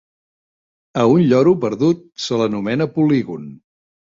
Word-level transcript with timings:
A 1.01 1.03
un 1.17 1.27
lloro 1.33 1.53
perdut 1.65 2.01
se 2.27 2.41
l'anomena 2.43 2.89
polígon. 2.97 3.49